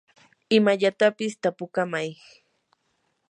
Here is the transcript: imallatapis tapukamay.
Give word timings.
imallatapis 0.57 1.33
tapukamay. 1.43 2.09